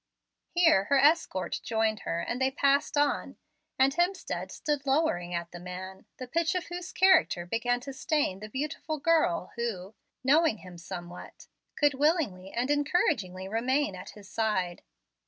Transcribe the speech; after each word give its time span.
Here 0.55 0.85
her 0.85 0.97
escort 0.97 1.59
joined 1.63 1.99
her, 1.99 2.21
and 2.21 2.41
they 2.41 2.49
passed 2.49 2.97
on; 2.97 3.35
and 3.77 3.93
Hemstead 3.93 4.49
stood 4.49 4.87
lowering 4.87 5.35
at 5.35 5.51
the 5.51 5.59
man, 5.59 6.07
the 6.17 6.25
pitch 6.27 6.55
of 6.55 6.63
whose 6.69 6.91
character 6.91 7.45
began 7.45 7.79
to 7.81 7.93
stain 7.93 8.39
the 8.39 8.49
beautiful 8.49 8.97
girl 8.97 9.51
who, 9.57 9.93
knowing 10.23 10.57
him 10.57 10.79
somewhat, 10.79 11.45
could 11.75 11.93
willingly 11.93 12.51
and 12.51 12.71
encouragingly 12.71 13.47
remain 13.47 13.95
at 13.95 14.09
his 14.09 14.27
side. 14.27 14.81